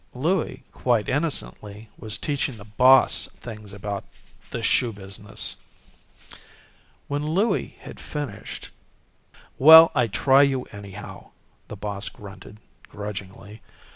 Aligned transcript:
Louie, 0.15 0.63
quite 0.71 1.07
innocently, 1.07 1.87
was 1.95 2.17
teaching 2.17 2.57
the 2.57 2.65
boss 2.65 3.27
things 3.39 3.71
about 3.71 4.03
the 4.49 4.63
shoe 4.63 4.91
business. 4.91 5.57
When 7.07 7.23
Louie 7.23 7.77
had 7.81 7.99
finished 7.99 8.71
"Well, 9.59 9.91
I 9.93 10.07
try 10.07 10.41
you, 10.41 10.63
anyhow," 10.71 11.29
the 11.67 11.77
boss 11.77 12.09
grunted, 12.09 12.57
grudgingly. 12.89 13.61